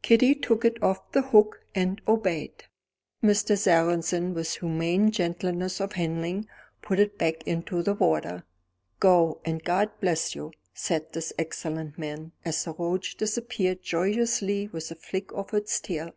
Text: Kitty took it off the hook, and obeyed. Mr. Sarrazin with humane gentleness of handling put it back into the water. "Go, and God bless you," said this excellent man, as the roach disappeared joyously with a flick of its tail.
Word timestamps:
Kitty 0.00 0.36
took 0.36 0.64
it 0.64 0.80
off 0.80 1.10
the 1.10 1.22
hook, 1.22 1.60
and 1.74 2.00
obeyed. 2.06 2.66
Mr. 3.20 3.58
Sarrazin 3.58 4.32
with 4.32 4.54
humane 4.58 5.10
gentleness 5.10 5.80
of 5.80 5.94
handling 5.94 6.46
put 6.82 7.00
it 7.00 7.18
back 7.18 7.42
into 7.48 7.82
the 7.82 7.94
water. 7.94 8.44
"Go, 9.00 9.40
and 9.44 9.64
God 9.64 9.90
bless 10.00 10.36
you," 10.36 10.52
said 10.72 11.12
this 11.12 11.32
excellent 11.36 11.98
man, 11.98 12.30
as 12.44 12.62
the 12.62 12.74
roach 12.74 13.16
disappeared 13.16 13.82
joyously 13.82 14.68
with 14.68 14.88
a 14.92 14.94
flick 14.94 15.32
of 15.32 15.52
its 15.52 15.80
tail. 15.80 16.12